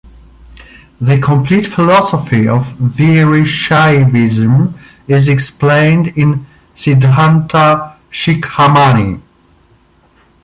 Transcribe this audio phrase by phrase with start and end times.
[0.99, 4.73] The complete philosophy of Veerashaivism
[5.07, 9.21] is explained in Siddhanta Shikhamani.